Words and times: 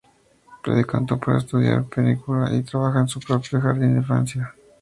Se 0.65 0.71
decantó 0.71 1.19
por 1.19 1.35
estudiar 1.37 1.83
puericultura, 1.83 2.51
y 2.55 2.63
trabaja 2.63 3.01
en 3.01 3.07
su 3.07 3.19
propio 3.19 3.61
jardín 3.61 3.93
de 3.93 3.99
infancia. 3.99 4.51